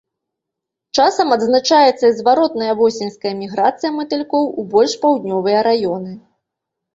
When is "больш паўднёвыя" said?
4.73-5.59